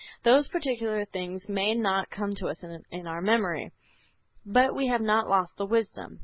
[0.23, 3.71] Those particular things may not come to us in our memory,
[4.43, 6.19] but we have not lost the wisdom.